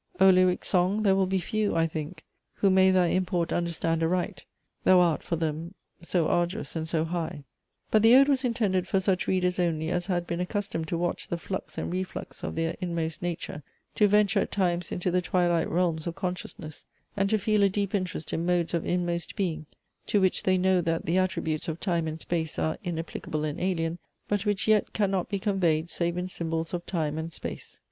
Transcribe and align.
"O 0.19 0.31
lyric 0.31 0.65
song, 0.65 1.03
there 1.03 1.13
will 1.15 1.27
be 1.27 1.37
few, 1.37 1.75
I 1.75 1.85
think, 1.85 2.23
Who 2.55 2.71
may 2.71 2.89
thy 2.89 3.09
import 3.09 3.53
understand 3.53 4.01
aright: 4.01 4.45
Thou 4.83 4.99
art 4.99 5.21
for 5.21 5.35
them 5.35 5.75
so 6.01 6.27
arduous 6.27 6.75
and 6.75 6.89
so 6.89 7.05
high!" 7.05 7.43
But 7.91 8.01
the 8.01 8.15
ode 8.15 8.27
was 8.27 8.43
intended 8.43 8.87
for 8.87 8.99
such 8.99 9.27
readers 9.27 9.59
only 9.59 9.89
as 9.91 10.07
had 10.07 10.25
been 10.25 10.39
accustomed 10.39 10.87
to 10.87 10.97
watch 10.97 11.27
the 11.27 11.37
flux 11.37 11.77
and 11.77 11.91
reflux 11.91 12.41
of 12.43 12.55
their 12.55 12.75
inmost 12.81 13.21
nature, 13.21 13.61
to 13.93 14.07
venture 14.07 14.39
at 14.39 14.51
times 14.51 14.91
into 14.91 15.11
the 15.11 15.21
twilight 15.21 15.69
realms 15.69 16.07
of 16.07 16.15
consciousness, 16.15 16.83
and 17.15 17.29
to 17.29 17.37
feel 17.37 17.61
a 17.61 17.69
deep 17.69 17.93
interest 17.93 18.33
in 18.33 18.43
modes 18.43 18.73
of 18.73 18.83
inmost 18.83 19.35
being, 19.35 19.67
to 20.07 20.19
which 20.19 20.41
they 20.41 20.57
know 20.57 20.81
that 20.81 21.05
the 21.05 21.19
attributes 21.19 21.67
of 21.67 21.79
time 21.79 22.07
and 22.07 22.19
space 22.19 22.57
are 22.57 22.79
inapplicable 22.83 23.43
and 23.43 23.61
alien, 23.61 23.99
but 24.27 24.47
which 24.47 24.67
yet 24.67 24.93
can 24.93 25.11
not 25.11 25.29
be 25.29 25.37
conveyed, 25.37 25.91
save 25.91 26.17
in 26.17 26.27
symbols 26.27 26.73
of 26.73 26.83
time 26.87 27.19
and 27.19 27.31
space. 27.31 27.77